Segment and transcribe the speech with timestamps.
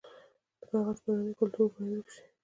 [0.59, 2.23] د کاغذ پرانۍ کلتور باید ورک شي.